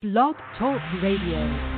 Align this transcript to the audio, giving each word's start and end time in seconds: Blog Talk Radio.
Blog 0.00 0.36
Talk 0.56 0.80
Radio. 1.02 1.77